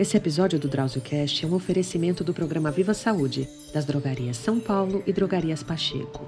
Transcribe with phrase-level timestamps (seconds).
[0.00, 5.02] Esse episódio do DrauzioCast é um oferecimento do programa Viva Saúde, das drogarias São Paulo
[5.06, 6.24] e drogarias Pacheco.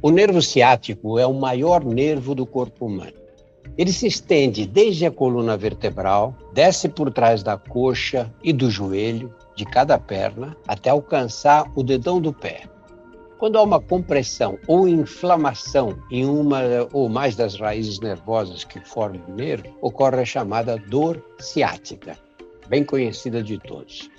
[0.00, 3.12] O nervo ciático é o maior nervo do corpo humano.
[3.76, 9.30] Ele se estende desde a coluna vertebral, desce por trás da coxa e do joelho,
[9.54, 12.62] de cada perna, até alcançar o dedão do pé.
[13.38, 16.60] Quando há uma compressão ou inflamação em uma
[16.92, 22.18] ou mais das raízes nervosas que formam o nervo, ocorre a chamada dor ciática,
[22.68, 24.10] bem conhecida de todos.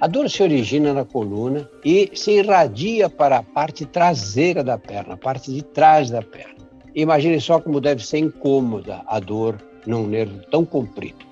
[0.00, 5.14] A dor se origina na coluna e se irradia para a parte traseira da perna,
[5.14, 6.66] a parte de trás da perna.
[6.96, 9.56] Imagine só como deve ser incômoda a dor
[9.86, 11.27] num nervo tão comprido.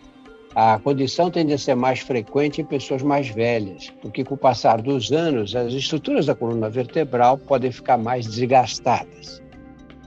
[0.58, 4.80] A condição tende a ser mais frequente em pessoas mais velhas, porque com o passar
[4.80, 9.42] dos anos, as estruturas da coluna vertebral podem ficar mais desgastadas.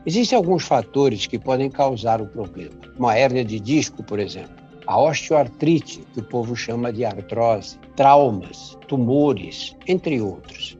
[0.07, 4.55] Existem alguns fatores que podem causar o problema, uma hérnia de disco, por exemplo,
[4.87, 10.75] a osteoartrite, que o povo chama de artrose, traumas, tumores, entre outros.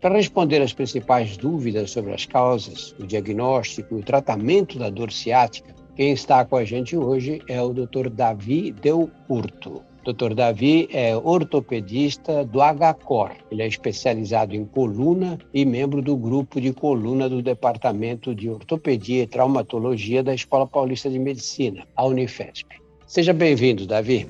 [0.00, 5.12] Para responder às principais dúvidas sobre as causas, o diagnóstico e o tratamento da dor
[5.12, 8.10] ciática, quem está com a gente hoje é o Dr.
[8.10, 9.82] Davi Del Urto.
[10.04, 10.34] Dr.
[10.34, 13.32] Davi é ortopedista do HCOR.
[13.50, 19.22] Ele é especializado em coluna e membro do grupo de coluna do Departamento de Ortopedia
[19.22, 22.68] e Traumatologia da Escola Paulista de Medicina, a Unifesp.
[23.06, 24.28] Seja bem-vindo, Davi.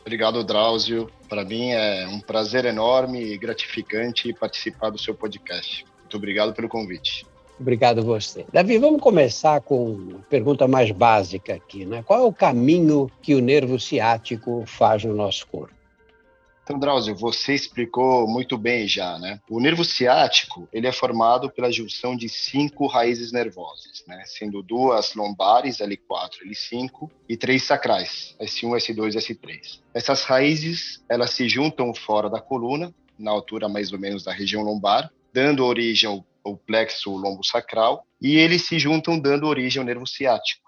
[0.00, 1.08] Obrigado, Drauzio.
[1.28, 5.86] Para mim é um prazer enorme e gratificante participar do seu podcast.
[6.00, 7.24] Muito obrigado pelo convite.
[7.58, 8.44] Obrigado você.
[8.52, 12.02] Davi, vamos começar com a pergunta mais básica aqui, né?
[12.02, 15.74] Qual é o caminho que o nervo ciático faz no nosso corpo?
[16.66, 19.40] Então, Drauzio, você explicou muito bem já, né?
[19.48, 24.24] O nervo ciático, ele é formado pela junção de cinco raízes nervosas, né?
[24.26, 29.80] Sendo duas lombares, L4, L5, e três sacrais, S1, S2 e S3.
[29.94, 34.62] Essas raízes, elas se juntam fora da coluna, na altura mais ou menos da região
[34.62, 40.06] lombar, dando origem ao o plexo lombosacral, e eles se juntam dando origem ao nervo
[40.06, 40.66] ciático.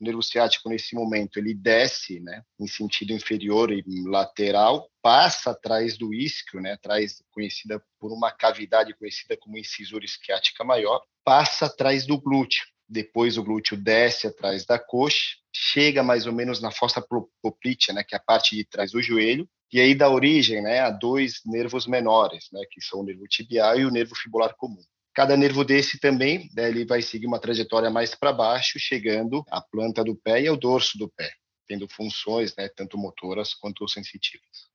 [0.00, 5.96] O nervo ciático, nesse momento, ele desce né, em sentido inferior e lateral, passa atrás
[5.96, 12.04] do isquio, né, atrás, conhecida por uma cavidade conhecida como incisura isquiática maior, passa atrás
[12.04, 12.66] do glúteo.
[12.88, 17.00] Depois o glúteo desce atrás da coxa, chega mais ou menos na fossa
[17.40, 20.80] poplítea, né, que é a parte de trás do joelho, e aí dá origem né,
[20.80, 24.82] a dois nervos menores, né, que são o nervo tibial e o nervo fibular comum.
[25.14, 29.60] Cada nervo desse também, né, ele vai seguir uma trajetória mais para baixo, chegando à
[29.60, 31.30] planta do pé e ao dorso do pé,
[31.66, 34.70] tendo funções né, tanto motoras quanto sensitivas.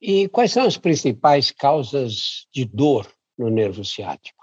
[0.00, 4.38] E quais são as principais causas de dor no nervo ciático?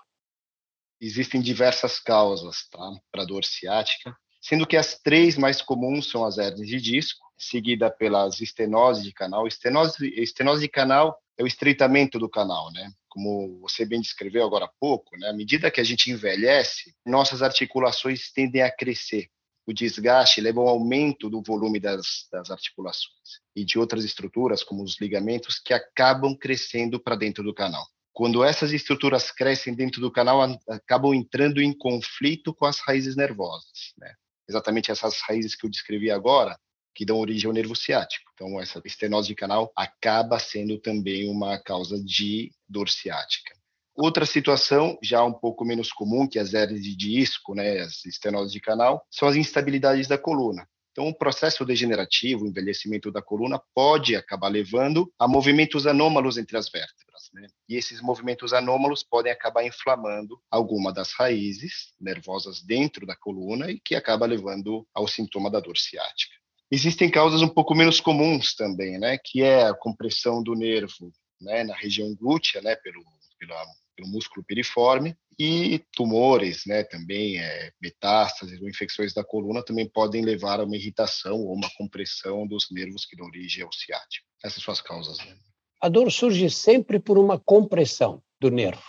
[1.01, 6.37] Existem diversas causas tá, para dor ciática, sendo que as três mais comuns são as
[6.37, 9.47] hernias de disco, seguida pelas estenose de canal.
[9.47, 12.91] Estenose, estenose de canal é o estreitamento do canal, né?
[13.15, 17.41] Como você bem descreveu agora há pouco, né, à medida que a gente envelhece, nossas
[17.41, 19.29] articulações tendem a crescer.
[19.65, 24.83] O desgaste leva ao aumento do volume das, das articulações e de outras estruturas, como
[24.83, 27.87] os ligamentos, que acabam crescendo para dentro do canal.
[28.11, 33.93] Quando essas estruturas crescem dentro do canal, acabam entrando em conflito com as raízes nervosas.
[33.97, 34.13] Né?
[34.47, 36.59] Exatamente essas raízes que eu descrevi agora,
[36.95, 38.31] que dão origem ao nervo ciático.
[38.33, 43.53] Então, essa estenose de canal acaba sendo também uma causa de dor ciática.
[43.94, 48.51] Outra situação, já um pouco menos comum que as hernias de disco, né, as estenoses
[48.51, 50.67] de canal, são as instabilidades da coluna.
[50.91, 56.57] Então, o processo degenerativo, o envelhecimento da coluna, pode acabar levando a movimentos anômalos entre
[56.57, 57.29] as vértebras.
[57.34, 57.47] Né?
[57.67, 63.79] E esses movimentos anômalos podem acabar inflamando alguma das raízes nervosas dentro da coluna e
[63.79, 66.35] que acaba levando ao sintoma da dor ciática.
[66.75, 71.09] Existem causas um pouco menos comuns também, né, que é a compressão do nervo,
[71.39, 73.01] né, na região glútea, né, pelo,
[73.39, 73.65] pela,
[73.95, 80.25] pelo músculo piriforme, e tumores, né, também é, metástases ou infecções da coluna também podem
[80.25, 84.28] levar a uma irritação ou uma compressão dos nervos que dão origem ao ciático.
[84.43, 85.17] Essas são as causas.
[85.19, 85.33] Né?
[85.81, 88.83] A dor surge sempre por uma compressão do nervo.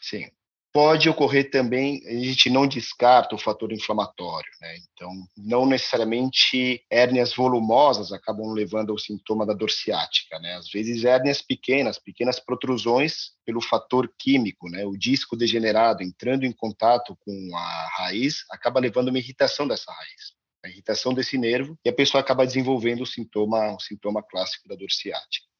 [0.00, 0.30] Sim.
[0.74, 4.76] Pode ocorrer também, a gente não descarta o fator inflamatório, né?
[4.78, 10.56] Então, não necessariamente hérnias volumosas acabam levando ao sintoma da dor ciática, né?
[10.56, 14.84] Às vezes hérnias pequenas, pequenas protrusões pelo fator químico, né?
[14.84, 20.32] O disco degenerado entrando em contato com a raiz acaba levando uma irritação dessa raiz,
[20.64, 24.74] a irritação desse nervo e a pessoa acaba desenvolvendo o sintoma, o sintoma clássico da
[24.74, 25.53] dor ciática.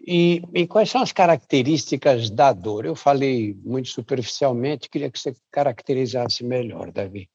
[0.00, 2.84] E, e, quais são as características da dor?
[2.84, 7.28] Eu falei muito superficialmente, queria que você caracterizasse melhor, Davi.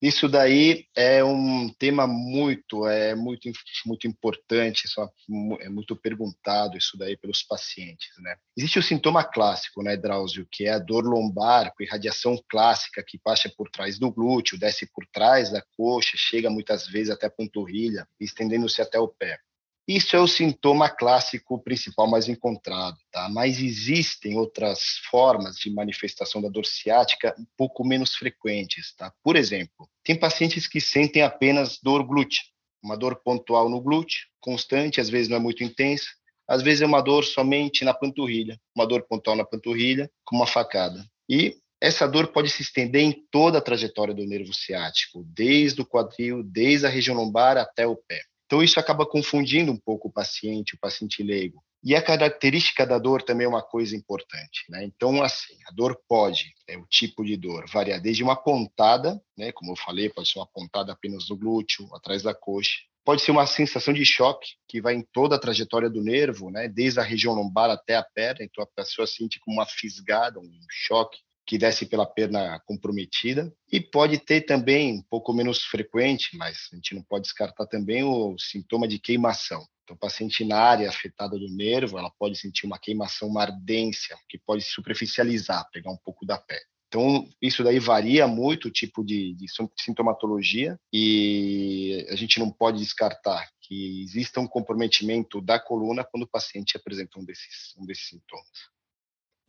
[0.00, 3.50] Isso daí é um tema muito, é muito,
[3.84, 8.36] muito importante, é, é muito perguntado isso daí pelos pacientes, né?
[8.56, 13.18] Existe o sintoma clássico, né, Drauzio, que é a dor lombar com irradiação clássica que
[13.18, 17.30] passa por trás do glúteo, desce por trás da coxa, chega muitas vezes até a
[17.30, 19.40] panturrilha, estendendo-se até o pé.
[19.88, 23.26] Isso é o sintoma clássico principal mais encontrado, tá?
[23.30, 24.80] Mas existem outras
[25.10, 29.10] formas de manifestação da dor ciática um pouco menos frequentes, tá?
[29.22, 32.42] Por exemplo, tem pacientes que sentem apenas dor glútea,
[32.82, 36.06] uma dor pontual no glúteo, constante, às vezes não é muito intensa,
[36.46, 40.46] às vezes é uma dor somente na panturrilha, uma dor pontual na panturrilha, com uma
[40.46, 41.02] facada.
[41.26, 45.86] E essa dor pode se estender em toda a trajetória do nervo ciático, desde o
[45.86, 48.20] quadril, desde a região lombar até o pé.
[48.48, 51.62] Então, isso acaba confundindo um pouco o paciente, o paciente leigo.
[51.84, 54.82] E a característica da dor também é uma coisa importante, né?
[54.84, 59.52] Então, assim, a dor pode, é o tipo de dor, variar desde uma pontada, né?
[59.52, 62.78] Como eu falei, pode ser uma pontada apenas no glúteo, atrás da coxa.
[63.04, 66.68] Pode ser uma sensação de choque que vai em toda a trajetória do nervo, né?
[66.68, 68.46] Desde a região lombar até a perna.
[68.46, 71.18] Então, a pessoa sente como uma fisgada, um choque
[71.48, 76.76] que desce pela perna comprometida e pode ter também, um pouco menos frequente, mas a
[76.76, 79.66] gente não pode descartar também o sintoma de queimação.
[79.82, 84.36] Então, paciente na área afetada do nervo, ela pode sentir uma queimação, uma ardência, que
[84.36, 86.60] pode superficializar, pegar um pouco da pele.
[86.88, 89.46] Então, isso daí varia muito o tipo de, de,
[89.78, 96.28] sintomatologia e a gente não pode descartar que exista um comprometimento da coluna quando o
[96.28, 98.77] paciente apresenta um desses, um desses sintomas.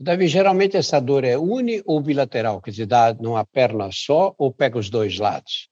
[0.02, 4.54] Davi, geralmente essa dor é uni ou bilateral, quer dizer, dá numa perna só ou
[4.54, 5.70] pega os dois lados?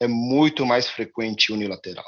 [0.00, 2.06] É muito mais frequente unilateral.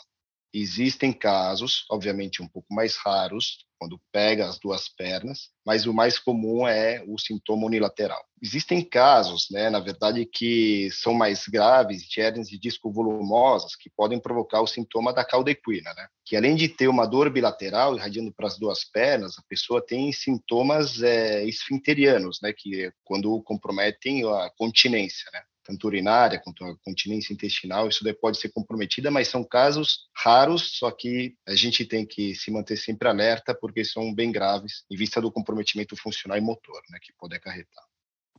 [0.52, 6.16] Existem casos, obviamente um pouco mais raros, quando pega as duas pernas, mas o mais
[6.16, 8.22] comum é o sintoma unilateral.
[8.40, 13.90] Existem casos, né, na verdade, que são mais graves, de hernias de disco volumosas, que
[13.90, 16.06] podem provocar o sintoma da cauda equina, né?
[16.25, 20.12] Que além de ter uma dor bilateral irradiando para as duas pernas, a pessoa tem
[20.12, 25.43] sintomas é, esfinterianos, né, que é quando comprometem a continência, né?
[25.64, 30.79] Tanto urinária quanto a continência intestinal, isso daí pode ser comprometida, mas são casos raros,
[30.79, 34.97] só que a gente tem que se manter sempre alerta, porque são bem graves, em
[34.97, 37.85] vista do comprometimento funcional e motor, né, que pode acarretar.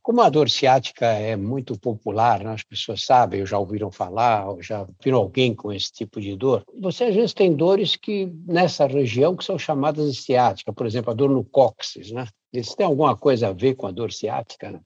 [0.04, 2.52] Como a dor ciática é muito popular, né?
[2.52, 6.36] as pessoas sabem, ou já ouviram falar, ou já viram alguém com esse tipo de
[6.36, 10.86] dor, você às vezes tem dores que nessa região que são chamadas de ciática, por
[10.86, 12.28] exemplo, a dor no cóccix, né?
[12.52, 14.72] Isso tem alguma coisa a ver com a dor ciática?
[14.72, 14.82] Né?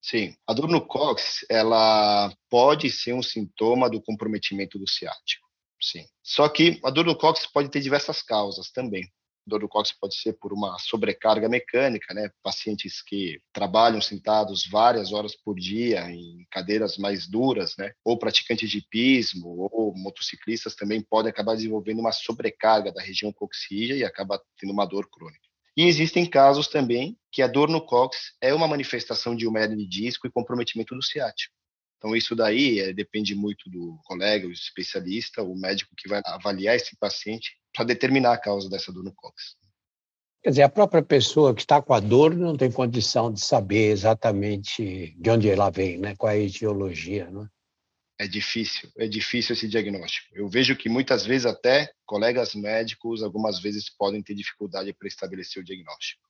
[0.00, 5.46] Sim, a dor no cóccix, ela pode ser um sintoma do comprometimento do ciático,
[5.80, 6.06] sim.
[6.22, 9.04] Só que a dor no cóccix pode ter diversas causas também.
[9.04, 12.30] A dor no cóccix pode ser por uma sobrecarga mecânica, né?
[12.42, 17.92] Pacientes que trabalham sentados várias horas por dia em cadeiras mais duras, né?
[18.04, 23.96] Ou praticantes de pismo ou motociclistas também podem acabar desenvolvendo uma sobrecarga da região coxígea
[23.96, 25.47] e acaba tendo uma dor crônica.
[25.78, 29.76] E existem casos também que a dor no cóccix é uma manifestação de uma hernia
[29.76, 31.54] de disco e comprometimento do ciático.
[31.96, 36.74] Então, isso daí é, depende muito do colega, o especialista, o médico que vai avaliar
[36.74, 39.54] esse paciente para determinar a causa dessa dor no cóccix.
[40.42, 43.92] Quer dizer, a própria pessoa que está com a dor não tem condição de saber
[43.92, 46.16] exatamente de onde ela vem, né?
[46.16, 47.30] qual é a etiologia.
[47.30, 47.46] Né?
[48.18, 50.28] É difícil, é difícil esse diagnóstico.
[50.34, 55.62] Eu vejo que muitas vezes até colegas médicos, algumas vezes podem ter dificuldade para estabelecer
[55.62, 56.20] o diagnóstico.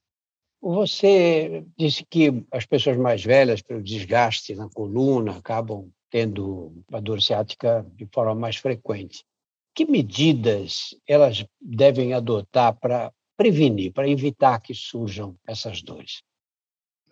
[0.61, 7.23] Você disse que as pessoas mais velhas, pelo desgaste na coluna, acabam tendo a dor
[7.23, 9.25] ciática de forma mais frequente.
[9.75, 16.23] Que medidas elas devem adotar para prevenir, para evitar que surjam essas dores?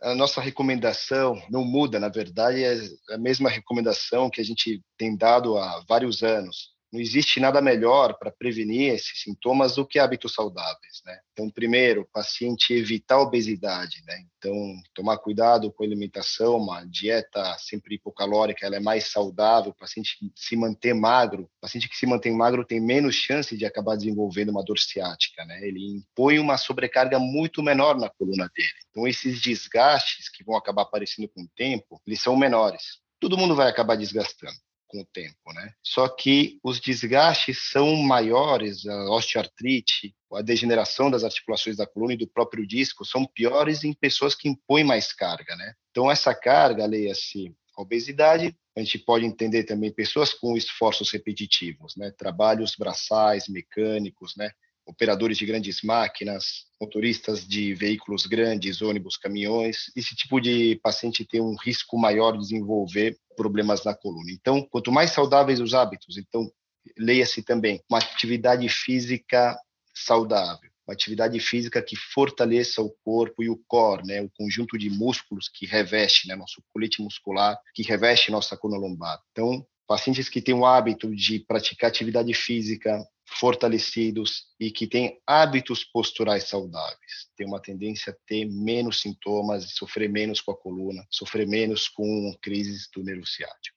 [0.02, 5.16] A nossa recomendação não muda, na verdade, é a mesma recomendação que a gente tem
[5.16, 6.75] dado há vários anos.
[6.96, 11.20] Não existe nada melhor para prevenir esses sintomas do que hábitos saudáveis, né?
[11.30, 14.24] Então, primeiro, o paciente evitar a obesidade, né?
[14.38, 14.54] Então,
[14.94, 20.16] tomar cuidado com a alimentação, uma dieta sempre hipocalórica, ela é mais saudável, o paciente
[20.34, 24.48] se manter magro, o paciente que se mantém magro tem menos chance de acabar desenvolvendo
[24.48, 25.68] uma dor ciática, né?
[25.68, 28.68] Ele impõe uma sobrecarga muito menor na coluna dele.
[28.88, 33.02] Então, esses desgastes que vão acabar aparecendo com o tempo, eles são menores.
[33.20, 34.56] Todo mundo vai acabar desgastando
[34.96, 35.72] com o tempo, né?
[35.82, 42.16] Só que os desgastes são maiores, a osteoartrite, a degeneração das articulações da coluna e
[42.16, 45.74] do próprio disco são piores em pessoas que impõem mais carga, né?
[45.90, 51.94] Então essa carga, leia-se a obesidade, a gente pode entender também pessoas com esforços repetitivos,
[51.96, 52.10] né?
[52.16, 54.50] Trabalhos braçais, mecânicos, né?
[54.86, 59.90] Operadores de grandes máquinas, motoristas de veículos grandes, ônibus, caminhões.
[59.96, 64.30] Esse tipo de paciente tem um risco maior de desenvolver problemas na coluna.
[64.30, 66.50] Então, quanto mais saudáveis os hábitos, então
[66.96, 69.58] leia-se também uma atividade física
[69.94, 74.88] saudável, uma atividade física que fortaleça o corpo e o core, né, o conjunto de
[74.88, 79.18] músculos que reveste, né, nosso colete muscular, que reveste nossa coluna lombar.
[79.32, 85.84] Então, pacientes que têm o hábito de praticar atividade física fortalecidos e que têm hábitos
[85.84, 91.46] posturais saudáveis, têm uma tendência a ter menos sintomas, sofrer menos com a coluna, sofrer
[91.46, 93.76] menos com crises do nervo ciático.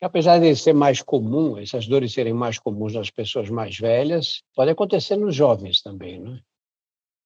[0.00, 4.70] Apesar de ser mais comum, essas dores serem mais comuns nas pessoas mais velhas, pode
[4.70, 6.40] acontecer nos jovens também, não é?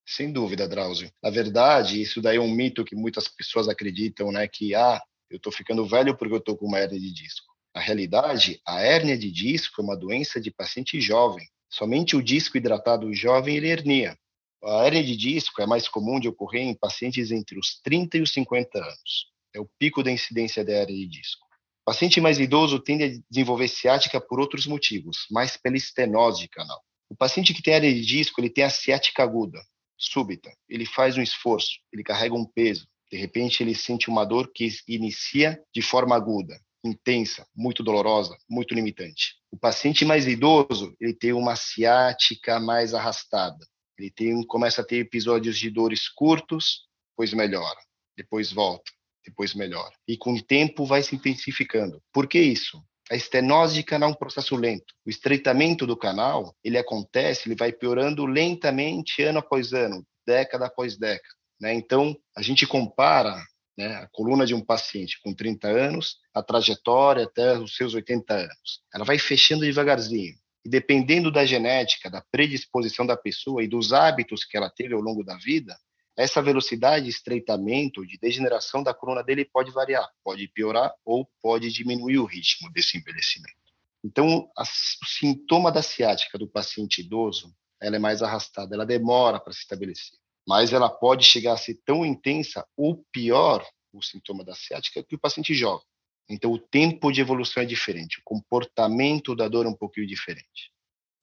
[0.06, 1.10] Sem dúvida, Drauzio.
[1.22, 4.46] Na verdade, isso daí é um mito que muitas pessoas acreditam, né?
[4.48, 7.53] Que, ah, eu estou ficando velho porque eu estou com uma hernia de disco.
[7.74, 11.44] Na realidade, a hérnia de disco é uma doença de paciente jovem.
[11.68, 14.16] Somente o disco hidratado jovem ele hernia.
[14.62, 18.20] A hérnia de disco é mais comum de ocorrer em pacientes entre os 30 e
[18.20, 19.26] os 50 anos.
[19.52, 21.44] É o pico da incidência da hérnia de disco.
[21.82, 26.48] O paciente mais idoso tende a desenvolver ciática por outros motivos, mais pela estenose de
[26.48, 26.80] canal.
[27.10, 29.60] O paciente que tem hérnia de disco, ele tem a ciática aguda,
[29.98, 30.50] súbita.
[30.68, 32.86] Ele faz um esforço, ele carrega um peso.
[33.10, 38.74] De repente, ele sente uma dor que inicia de forma aguda intensa, muito dolorosa, muito
[38.74, 39.34] limitante.
[39.50, 43.66] O paciente mais idoso, ele tem uma ciática mais arrastada.
[43.98, 47.78] Ele tem, começa a ter episódios de dores curtos, depois melhora,
[48.16, 48.90] depois volta,
[49.24, 49.92] depois melhora.
[50.06, 52.02] E com o tempo vai se intensificando.
[52.12, 52.82] Por que isso?
[53.10, 54.94] A estenose de canal é um processo lento.
[55.06, 60.96] O estreitamento do canal, ele acontece, ele vai piorando lentamente ano após ano, década após
[60.96, 61.34] década.
[61.60, 61.74] Né?
[61.74, 63.40] Então, a gente compara
[63.76, 68.34] né, a coluna de um paciente com 30 anos, a trajetória até os seus 80
[68.34, 68.82] anos.
[68.92, 70.34] Ela vai fechando devagarzinho.
[70.64, 75.00] E dependendo da genética, da predisposição da pessoa e dos hábitos que ela teve ao
[75.00, 75.76] longo da vida,
[76.16, 81.70] essa velocidade de estreitamento, de degeneração da coluna dele pode variar, pode piorar ou pode
[81.72, 83.58] diminuir o ritmo desse envelhecimento.
[84.02, 89.40] Então, a, o sintoma da ciática do paciente idoso, ela é mais arrastada, ela demora
[89.40, 94.44] para se estabelecer mas ela pode chegar a ser tão intensa ou pior, o sintoma
[94.44, 95.86] da ciática, que o paciente jovem.
[96.28, 100.72] Então, o tempo de evolução é diferente, o comportamento da dor é um pouquinho diferente.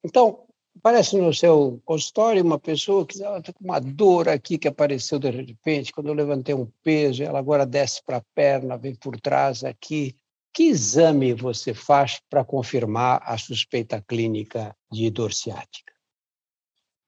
[0.04, 0.46] Então,
[0.82, 5.30] parece no seu consultório uma pessoa que está com uma dor aqui que apareceu de
[5.30, 9.64] repente, quando eu levantei um peso, ela agora desce para a perna, vem por trás
[9.64, 10.16] aqui.
[10.54, 15.94] Que exame você faz para confirmar a suspeita clínica de dor ciática?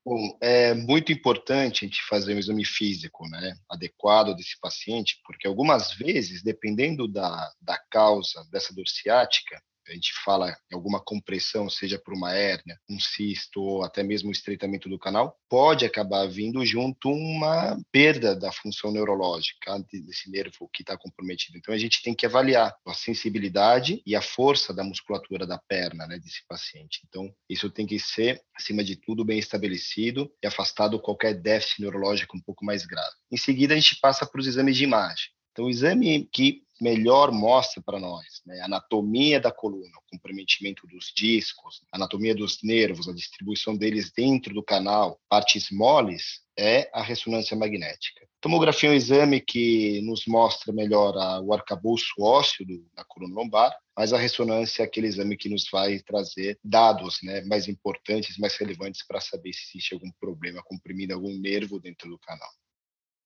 [0.06, 5.48] Bom, é muito importante a gente fazer um exame físico, né, adequado desse paciente, porque
[5.48, 11.70] algumas vezes, dependendo da, da causa dessa dor ciática, a gente fala em alguma compressão,
[11.70, 16.26] seja por uma hérnia, um cisto ou até mesmo um estreitamento do canal, pode acabar
[16.28, 21.58] vindo junto uma perda da função neurológica desse nervo que está comprometido.
[21.58, 26.08] Então a gente tem que avaliar a sensibilidade e a força da musculatura da perna
[26.08, 27.02] né, desse paciente.
[27.08, 32.38] Então isso tem que ser, acima de tudo, bem estabelecido e afastado qualquer déficit neurológico
[32.38, 33.14] um pouco mais grave.
[33.32, 35.34] Em seguida a gente passa para os exames de imagem.
[35.54, 40.86] Então, o exame que melhor mostra para nós né, a anatomia da coluna, o comprometimento
[40.88, 46.90] dos discos, a anatomia dos nervos, a distribuição deles dentro do canal, partes moles, é
[46.94, 48.28] a ressonância magnética.
[48.40, 53.34] Tomografia é um exame que nos mostra melhor a, o arcabouço ósseo do, da coluna
[53.34, 58.38] lombar, mas a ressonância é aquele exame que nos vai trazer dados né, mais importantes,
[58.38, 62.50] mais relevantes para saber se existe algum problema comprimindo algum nervo dentro do canal.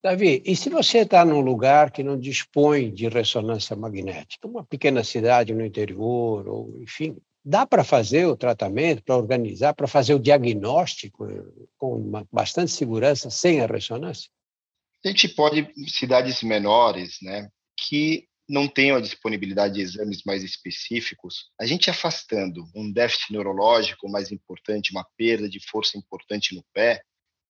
[0.04, 5.04] Davi, e se você está num lugar que não dispõe de ressonância magnética, uma pequena
[5.04, 10.20] cidade no interior, ou enfim, dá para fazer o tratamento, para organizar, para fazer o
[10.20, 11.44] diagnóstico eh,
[11.78, 14.30] com uma, bastante segurança sem a ressonância?
[15.04, 21.50] A gente pode, cidades menores, né, que não tenham a disponibilidade de exames mais específicos,
[21.60, 27.02] a gente afastando um déficit neurológico mais importante, uma perda de força importante no pé,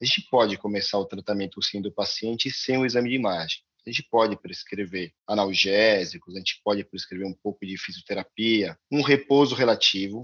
[0.02, 3.60] a gente pode começar o tratamento sim do paciente sem o exame de imagem.
[3.86, 9.56] A gente pode prescrever analgésicos, a gente pode prescrever um pouco de fisioterapia, um repouso
[9.56, 10.24] relativo,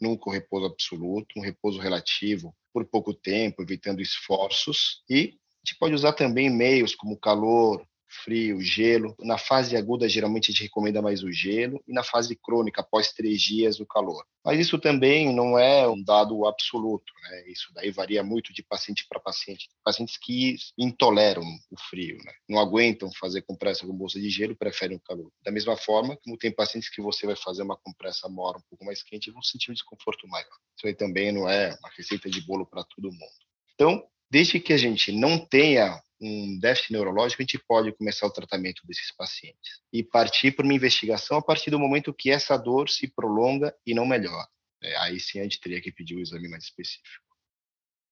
[0.00, 5.02] nunca um repouso absoluto, um repouso relativo por pouco tempo, evitando esforços.
[5.08, 9.14] E a gente pode usar também meios como calor, frio, gelo.
[9.20, 13.12] Na fase aguda, geralmente a gente recomenda mais o gelo, e na fase crônica, após
[13.12, 14.24] três dias, o calor.
[14.44, 17.50] Mas isso também não é um dado absoluto, né?
[17.50, 19.68] Isso daí varia muito de paciente para paciente.
[19.84, 22.32] Pacientes que intoleram o frio, né?
[22.48, 25.30] Não aguentam fazer compressa com bolsa de gelo, preferem o calor.
[25.44, 28.84] Da mesma forma, como tem pacientes que você vai fazer uma compressa mora um pouco
[28.84, 30.48] mais quente vão sentir um desconforto maior.
[30.76, 33.40] Isso aí também não é uma receita de bolo para todo mundo.
[33.74, 38.32] Então, desde que a gente não tenha um déficit neurológico, a gente pode começar o
[38.32, 42.88] tratamento desses pacientes e partir para uma investigação a partir do momento que essa dor
[42.90, 44.46] se prolonga e não melhora.
[44.82, 47.30] É, aí sim a gente teria que pedir um exame mais específico.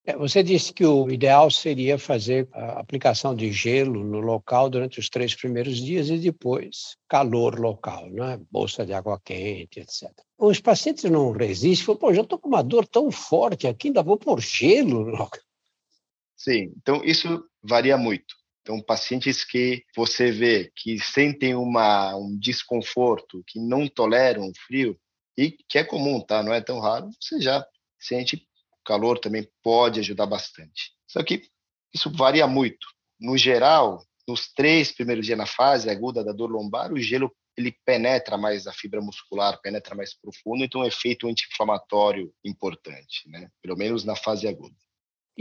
[0.07, 4.99] É, você disse que o ideal seria fazer a aplicação de gelo no local durante
[4.99, 8.41] os três primeiros dias e depois calor local, né?
[8.51, 10.11] bolsa de água quente, etc.
[10.39, 14.03] Os pacientes não resistem, falam, pô, já estou com uma dor tão forte aqui, ainda
[14.03, 15.43] vou pôr gelo no local.
[16.49, 18.35] Sim, então isso varia muito.
[18.63, 24.99] Então, pacientes que você vê que sentem uma, um desconforto, que não toleram o frio,
[25.37, 26.43] e que é comum, tá?
[26.43, 27.63] Não é tão raro, você já
[28.01, 28.49] sente
[28.83, 30.93] calor também pode ajudar bastante.
[31.07, 31.43] Só que
[31.95, 32.87] isso varia muito.
[33.21, 37.77] No geral, nos três primeiros dias na fase aguda da dor lombar, o gelo ele
[37.85, 43.51] penetra mais a fibra muscular, penetra mais profundo, então é um efeito anti-inflamatório importante, né?
[43.61, 44.75] Pelo menos na fase aguda.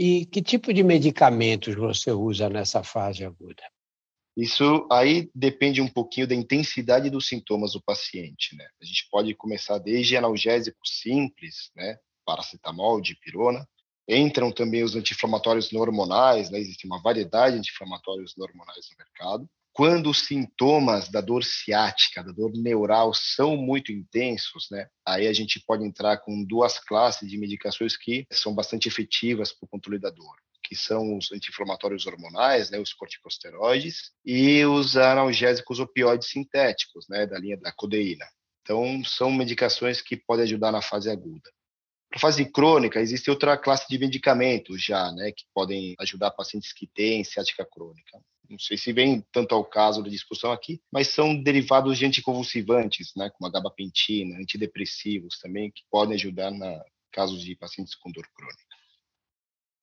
[0.00, 3.64] E que tipo de medicamentos você usa nessa fase aguda?
[4.36, 8.64] Isso aí depende um pouquinho da intensidade dos sintomas do paciente, né?
[8.80, 11.98] A gente pode começar desde analgésicos simples, né?
[12.24, 13.68] Paracetamol, dipirona.
[14.08, 16.60] Entram também os anti-inflamatórios hormonais, né?
[16.60, 19.50] Existe uma variedade de anti-inflamatórios hormonais no mercado.
[19.78, 24.88] Quando os sintomas da dor ciática, da dor neural são muito intensos, né?
[25.06, 29.66] Aí a gente pode entrar com duas classes de medicações que são bastante efetivas para
[29.66, 35.80] o controle da dor que são os anti-inflamatórios hormonais, né, os corticosteroides, e os analgésicos
[35.80, 38.26] opioides sintéticos, né, da linha da codeína.
[38.60, 41.50] Então, são medicações que podem ajudar na fase aguda.
[42.10, 46.86] Para fase crônica, existe outra classe de medicamentos já, né, que podem ajudar pacientes que
[46.86, 51.40] têm ciática crônica não sei se vem tanto ao caso da discussão aqui, mas são
[51.40, 57.56] derivados de anticonvulsivantes, né, como a gabapentina, antidepressivos também, que podem ajudar na casos de
[57.56, 58.68] pacientes com dor crônica.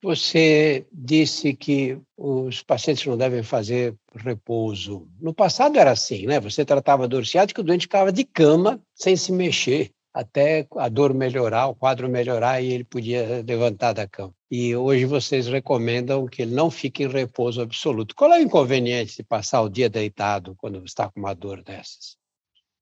[0.01, 5.09] Você disse que os pacientes não devem fazer repouso.
[5.19, 6.39] No passado era assim, né?
[6.39, 11.13] Você tratava dor ciática, o doente ficava de cama sem se mexer até a dor
[11.13, 14.33] melhorar, o quadro melhorar e ele podia levantar da cama.
[14.49, 18.15] E hoje vocês recomendam que ele não fique em repouso absoluto.
[18.15, 22.15] Qual é o inconveniente de passar o dia deitado quando está com uma dor dessas?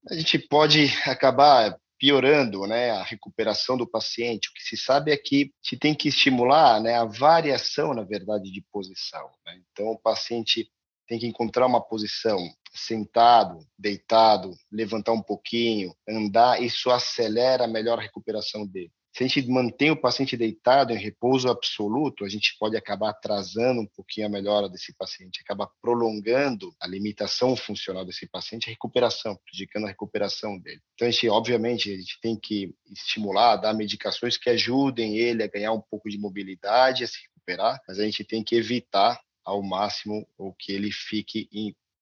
[0.08, 4.48] A gente pode acabar piorando né, a recuperação do paciente.
[4.48, 8.52] O que se sabe é que se tem que estimular né, a variação, na verdade,
[8.52, 9.28] de posição.
[9.44, 9.60] Né?
[9.72, 10.70] Então, o paciente
[11.08, 12.38] tem que encontrar uma posição
[12.74, 18.90] sentado, deitado, levantar um pouquinho, andar, isso acelera a melhor recuperação dele.
[19.16, 23.80] Se a gente mantém o paciente deitado em repouso absoluto, a gente pode acabar atrasando
[23.80, 29.38] um pouquinho a melhora desse paciente, acaba prolongando a limitação funcional desse paciente, a recuperação,
[29.44, 30.80] prejudicando a recuperação dele.
[30.94, 35.48] Então, a gente, obviamente, a gente tem que estimular, dar medicações que ajudem ele a
[35.48, 39.62] ganhar um pouco de mobilidade, a se recuperar, mas a gente tem que evitar ao
[39.62, 41.48] máximo o que ele fique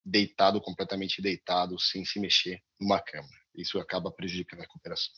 [0.05, 3.29] deitado, completamente deitado, sem se mexer numa cama.
[3.55, 5.13] Isso acaba prejudicando a recuperação.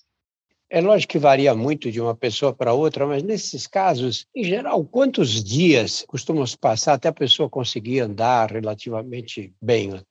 [0.71, 4.85] É lógico que varia muito de uma pessoa para outra, mas nesses casos, em geral,
[4.85, 10.03] quantos dias costumam se passar até a pessoa conseguir andar relativamente bem?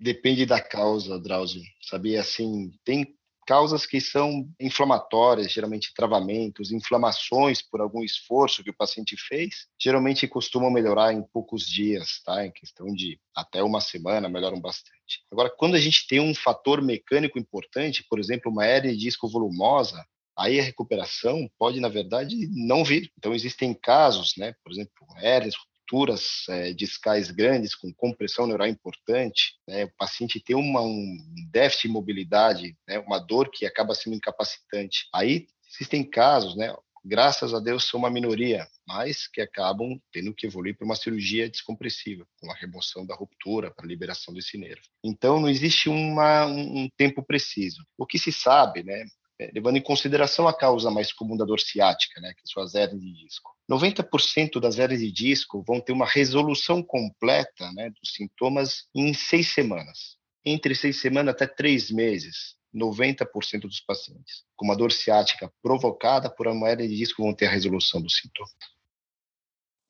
[0.00, 1.62] Depende da causa, Drauzio.
[1.82, 3.14] Sabia assim, tem
[3.46, 10.28] causas que são inflamatórias, geralmente travamentos, inflamações por algum esforço que o paciente fez, geralmente
[10.28, 12.46] costumam melhorar em poucos dias, tá?
[12.46, 15.24] Em questão de até uma semana, melhoram bastante.
[15.30, 19.28] Agora, quando a gente tem um fator mecânico importante, por exemplo, uma hernia de disco
[19.28, 20.04] volumosa,
[20.36, 23.10] aí a recuperação pode, na verdade, não vir.
[23.18, 25.54] Então, existem casos, né, por exemplo, hérnias
[25.92, 31.18] rupturas é, discais grandes, com compressão neural importante, né, o paciente tem uma, um
[31.50, 35.06] déficit de mobilidade, né, uma dor que acaba sendo incapacitante.
[35.14, 36.74] Aí existem casos, né,
[37.04, 41.48] graças a Deus são uma minoria, mas que acabam tendo que evoluir para uma cirurgia
[41.48, 44.82] descompressiva, com a remoção da ruptura, para a liberação desse nervo.
[45.04, 47.84] Então, não existe uma, um, um tempo preciso.
[47.98, 49.04] O que se sabe, né,
[49.38, 52.74] é, levando em consideração a causa mais comum da dor ciática, né, que são as
[52.74, 53.50] hernias de disco.
[53.72, 59.52] 90% das hernias de disco vão ter uma resolução completa né, dos sintomas em seis
[59.54, 60.16] semanas.
[60.44, 66.46] Entre seis semanas até três meses, 90% dos pacientes com uma dor ciática provocada por
[66.46, 68.52] uma hernia de disco vão ter a resolução dos sintomas.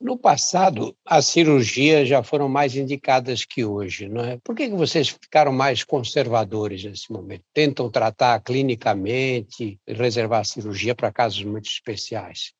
[0.00, 4.36] No passado, as cirurgias já foram mais indicadas que hoje, não é?
[4.42, 7.44] Por que vocês ficaram mais conservadores nesse momento?
[7.54, 12.52] Tentam tratar clinicamente reservar a cirurgia para casos muito especiais?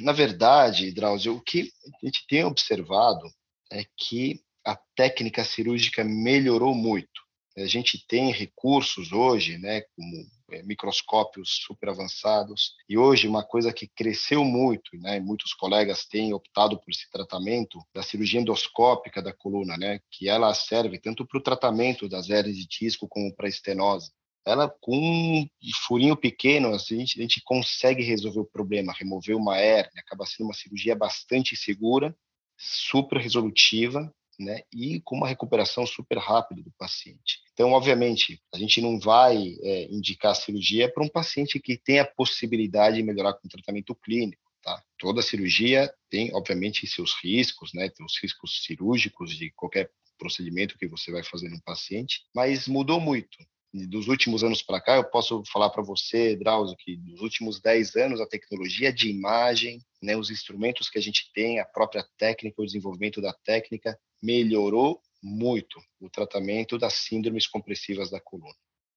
[0.00, 3.28] Na verdade, Drauzio, o que a gente tem observado
[3.72, 7.24] é que a técnica cirúrgica melhorou muito.
[7.56, 12.74] A gente tem recursos hoje, né, como é, microscópios super avançados.
[12.86, 17.78] E hoje, uma coisa que cresceu muito, né, muitos colegas têm optado por esse tratamento
[17.94, 22.56] da cirurgia endoscópica da coluna, né, que ela serve tanto para o tratamento das hernias
[22.56, 24.10] de disco como para a estenose.
[24.46, 25.48] Ela, com um
[25.86, 30.46] furinho pequeno, a gente, a gente consegue resolver o problema, remover uma hérnia, acaba sendo
[30.46, 32.16] uma cirurgia bastante segura,
[32.56, 37.40] super resolutiva né, e com uma recuperação super rápida do paciente.
[37.52, 42.06] Então, obviamente, a gente não vai é, indicar cirurgia para um paciente que tem a
[42.06, 44.42] possibilidade de melhorar com tratamento clínico.
[44.62, 44.80] Tá?
[44.96, 50.86] Toda cirurgia tem, obviamente, seus riscos, né, tem os riscos cirúrgicos de qualquer procedimento que
[50.86, 53.36] você vai fazer no paciente, mas mudou muito
[53.72, 57.96] dos últimos anos para cá, eu posso falar para você, Drauzio, que nos últimos 10
[57.96, 62.62] anos a tecnologia de imagem, né, os instrumentos que a gente tem, a própria técnica,
[62.62, 68.54] o desenvolvimento da técnica, melhorou muito o tratamento das síndromes compressivas da coluna.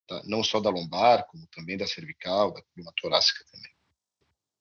[0.08, 0.22] Tá?
[0.26, 3.72] Não só da lombar, como também da cervical, da coluna torácica também.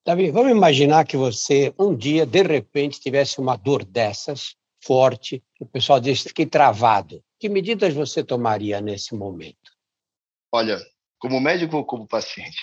[0.05, 5.67] Davi, vamos imaginar que você um dia, de repente, tivesse uma dor dessas, forte, o
[5.67, 7.23] pessoal diz, fiquei travado.
[7.39, 9.78] Que medidas você tomaria nesse momento?
[10.53, 10.79] Olha,
[11.19, 12.59] como médico ou como paciente?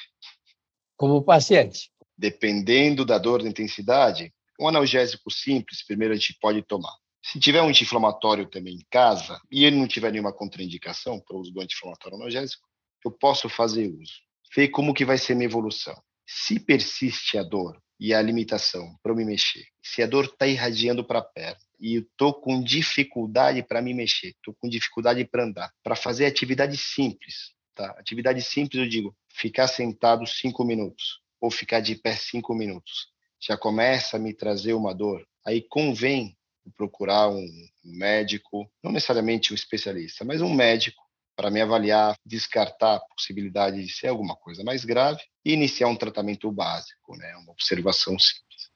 [0.98, 1.92] Como paciente.
[2.18, 6.94] Dependendo da dor da intensidade, um analgésico simples, primeiro a gente pode tomar.
[7.24, 11.40] Se tiver um anti-inflamatório também em casa e ele não tiver nenhuma contraindicação para o
[11.40, 12.68] uso do anti-inflamatório analgésico,
[13.04, 14.14] eu posso fazer uso.
[14.56, 15.96] Ver como que vai ser minha evolução.
[16.26, 20.48] Se persiste a dor e a limitação para eu me mexer, se a dor está
[20.48, 25.26] irradiando para a perna e eu estou com dificuldade para me mexer, estou com dificuldade
[25.26, 27.92] para andar, para fazer atividade simples, tá?
[28.00, 33.10] Atividade simples, eu digo, ficar sentado cinco minutos ou ficar de pé cinco minutos.
[33.40, 35.28] Já começa a me trazer uma dor.
[35.46, 36.36] Aí convém
[36.76, 37.46] procurar um
[37.84, 41.04] médico, não necessariamente um especialista, mas um médico
[41.36, 45.96] para me avaliar, descartar a possibilidade de ser alguma coisa mais grave e iniciar um
[45.96, 48.72] tratamento básico, né, uma observação simples.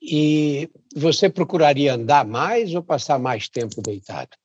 [0.00, 4.36] E você procuraria andar mais ou passar mais tempo deitado?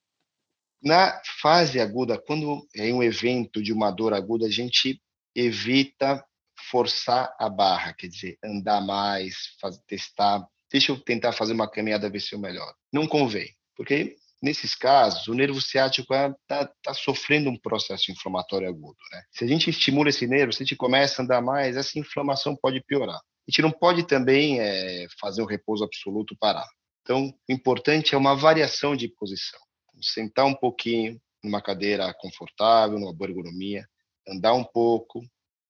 [0.81, 5.01] Na fase aguda, quando é um evento de uma dor aguda, a gente
[5.35, 6.23] evita
[6.69, 12.09] forçar a barra, quer dizer, andar mais, fazer, testar deixa eu tentar fazer uma caminhada
[12.09, 12.75] ver se eu melhoro.
[12.93, 18.97] Não convém, porque nesses casos o nervo ciático está tá sofrendo um processo inflamatório agudo.
[19.11, 19.23] Né?
[19.31, 22.55] Se a gente estimula esse nervo, se a gente começa a andar mais, essa inflamação
[22.55, 23.17] pode piorar.
[23.17, 26.67] A gente não pode também é, fazer um repouso absoluto parar.
[27.01, 29.59] Então, o importante é uma variação de posição.
[30.01, 33.87] Sentar um pouquinho numa cadeira confortável, numa boa ergonomia,
[34.27, 35.21] andar um pouco,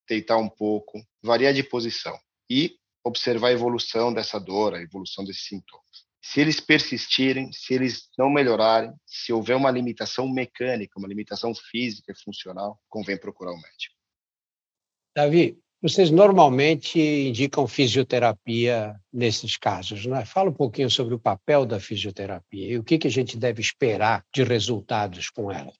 [0.07, 2.17] deitar um pouco, variar de posição.
[2.49, 6.07] E observar a evolução dessa dor, a evolução desses sintomas.
[6.21, 12.11] Se eles persistirem, se eles não melhorarem, se houver uma limitação mecânica, uma limitação física
[12.11, 13.95] e funcional, convém procurar o um médico.
[15.15, 20.25] Davi, vocês normalmente indicam fisioterapia nesses casos, não é?
[20.25, 23.61] Fala um pouquinho sobre o papel da fisioterapia e o que, que a gente deve
[23.61, 25.71] esperar de resultados com ela.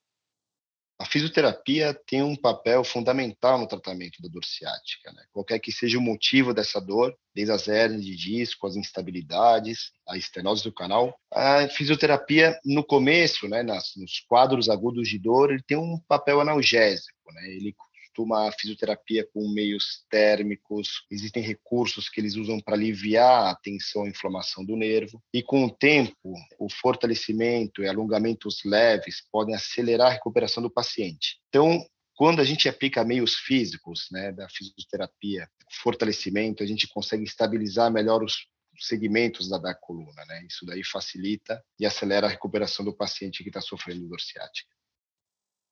[1.01, 5.13] A fisioterapia tem um papel fundamental no tratamento da dor ciática.
[5.13, 5.23] Né?
[5.31, 10.17] Qualquer que seja o motivo dessa dor, desde as hernias de disco, as instabilidades, a
[10.17, 15.63] estenose do canal, a fisioterapia, no começo, né, nas, nos quadros agudos de dor, ele
[15.65, 17.31] tem um papel analgésico.
[17.31, 17.47] Né?
[17.47, 17.73] Ele
[18.21, 24.09] uma fisioterapia com meios térmicos, existem recursos que eles usam para aliviar a tensão e
[24.09, 30.13] inflamação do nervo, e com o tempo, o fortalecimento e alongamentos leves podem acelerar a
[30.13, 31.37] recuperação do paciente.
[31.49, 35.47] Então, quando a gente aplica meios físicos né, da fisioterapia,
[35.81, 38.45] fortalecimento, a gente consegue estabilizar melhor os
[38.77, 40.25] segmentos da, da coluna.
[40.25, 40.45] Né?
[40.45, 44.69] Isso daí facilita e acelera a recuperação do paciente que está sofrendo dor ciática.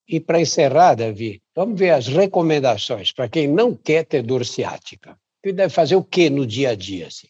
[0.07, 5.19] E para encerrar, Davi, vamos ver as recomendações para quem não quer ter dor ciática.
[5.43, 7.07] Que deve fazer o que no dia a dia?
[7.07, 7.27] Assim?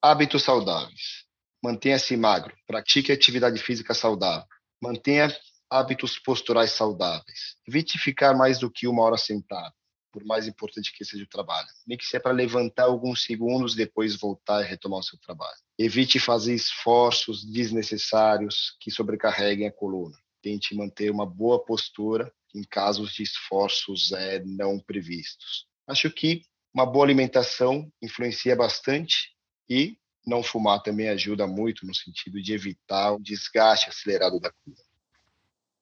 [0.00, 1.24] Hábitos saudáveis.
[1.60, 2.54] Mantenha-se magro.
[2.64, 4.46] Pratique atividade física saudável.
[4.80, 5.34] Mantenha
[5.68, 7.56] hábitos posturais saudáveis.
[7.66, 9.74] Evite ficar mais do que uma hora sentado,
[10.12, 11.66] por mais importante que seja o trabalho.
[11.84, 15.58] Nem que seja para levantar alguns segundos, depois voltar e retomar o seu trabalho.
[15.76, 23.14] Evite fazer esforços desnecessários que sobrecarreguem a coluna tente manter uma boa postura em casos
[23.14, 25.66] de esforços é, não previstos.
[25.86, 29.34] Acho que uma boa alimentação influencia bastante
[29.68, 34.82] e não fumar também ajuda muito no sentido de evitar o desgaste acelerado da coluna.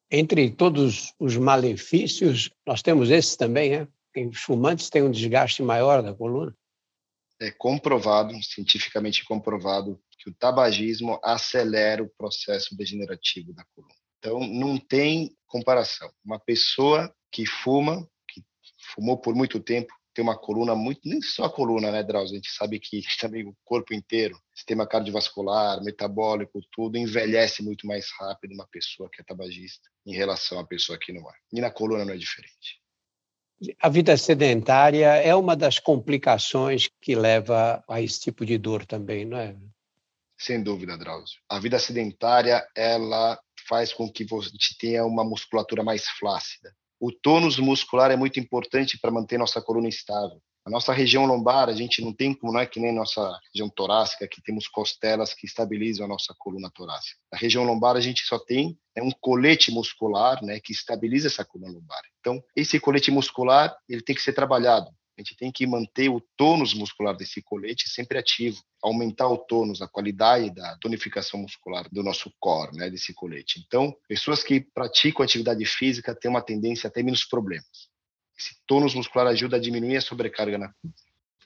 [0.09, 3.88] Entre todos os malefícios, nós temos esses também, né?
[4.29, 6.55] Os fumantes têm um desgaste maior da coluna.
[7.40, 14.02] É comprovado, cientificamente comprovado, que o tabagismo acelera o processo degenerativo da coluna.
[14.22, 16.08] Então, não tem comparação.
[16.24, 18.40] Uma pessoa que fuma, que
[18.94, 22.35] fumou por muito tempo, tem uma coluna muito, nem só a coluna, né, Drauzio?
[22.35, 28.12] A gente sabe que também o corpo inteiro, sistema cardiovascular, metabólico, tudo envelhece muito mais
[28.16, 31.35] rápido uma pessoa que é tabagista em relação à pessoa que não é.
[31.52, 32.80] E na coluna não é diferente.
[33.80, 39.24] A vida sedentária é uma das complicações que leva a esse tipo de dor também,
[39.24, 39.56] não é?
[40.38, 41.38] Sem dúvida, Drauzio.
[41.48, 46.72] A vida sedentária, ela faz com que você tenha uma musculatura mais flácida.
[47.01, 50.40] O tônus muscular é muito importante para manter nossa coluna estável.
[50.64, 53.68] A nossa região lombar, a gente não tem como, não é que nem nossa região
[53.68, 57.18] torácica, que temos costelas que estabilizam a nossa coluna torácica.
[57.33, 61.44] A região lombar, a gente só tem é um colete muscular, né, que estabiliza essa
[61.44, 62.01] coluna lombar.
[62.20, 64.88] Então, esse colete muscular, ele tem que ser trabalhado.
[65.16, 69.83] A gente tem que manter o tônus muscular desse colete sempre ativo, aumentar o tônus,
[69.83, 73.62] a qualidade da tonificação muscular do nosso core, né, desse colete.
[73.66, 77.90] Então, pessoas que praticam atividade física têm uma tendência a ter menos problemas.
[78.38, 80.75] Esse tônus muscular ajuda a diminuir a sobrecarga na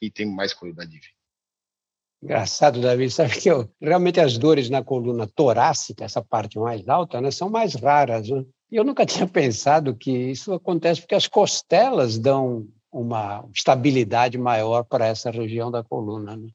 [0.00, 1.16] e tem mais qualidade de vida.
[2.22, 7.20] Engraçado, Davi, sabe que eu, realmente as dores na coluna torácica, essa parte mais alta,
[7.20, 8.28] né, são mais raras.
[8.28, 8.44] Né?
[8.70, 12.66] E eu nunca tinha pensado que isso acontece porque as costelas dão
[13.00, 16.36] uma estabilidade maior para essa região da coluna.
[16.36, 16.48] Né?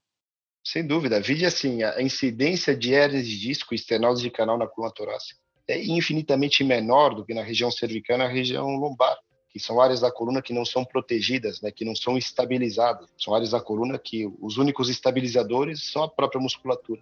[0.66, 1.22] Sem dúvida.
[1.22, 5.40] Vide assim, a incidência de hernias de disco e estenose de canal na coluna torácica
[5.68, 9.18] é infinitamente menor do que na região cervical e na região lombar,
[9.50, 13.08] que são áreas da coluna que não são protegidas, né, que não são estabilizadas.
[13.18, 17.02] São áreas da coluna que os únicos estabilizadores são a própria musculatura.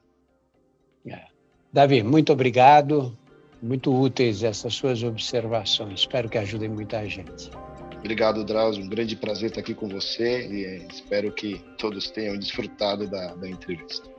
[1.07, 1.25] É.
[1.71, 3.17] Davi, muito obrigado.
[3.61, 6.01] Muito úteis essas suas observações.
[6.01, 7.51] Espero que ajudem muita gente.
[7.99, 8.83] Obrigado, Drauzio.
[8.83, 13.35] Um grande prazer estar aqui com você e eh, espero que todos tenham desfrutado da,
[13.35, 14.09] da entrevista.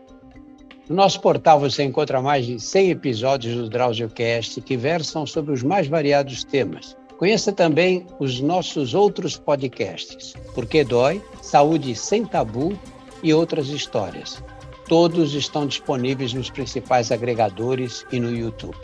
[0.89, 5.63] No nosso portal você encontra mais de 100 episódios do DrauzioCast que versam sobre os
[5.63, 6.97] mais variados temas.
[7.17, 12.79] Conheça também os nossos outros podcasts, Porque Dói, Saúde Sem Tabu
[13.23, 14.43] e outras histórias.
[14.89, 18.77] Todos estão disponíveis nos principais agregadores e no YouTube.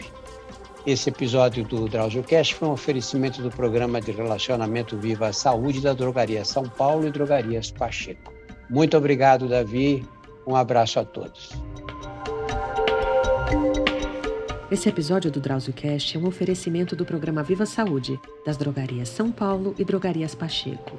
[0.87, 5.93] Esse episódio do DrauzioCast foi um oferecimento do programa de relacionamento Viva a Saúde da
[5.93, 8.33] Drogaria São Paulo e Drogarias Pacheco.
[8.71, 10.07] Muito obrigado, Davi.
[10.47, 11.51] Um abraço a todos.
[14.71, 19.75] Esse episódio do DrauzioCast é um oferecimento do programa Viva Saúde, das Drogarias São Paulo
[19.77, 20.97] e Drogarias Pacheco.